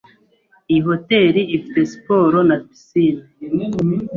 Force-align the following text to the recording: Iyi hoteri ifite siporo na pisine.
Iyi 0.71 0.81
hoteri 0.87 1.41
ifite 1.57 1.79
siporo 1.91 2.37
na 2.47 2.55
pisine. 2.65 3.23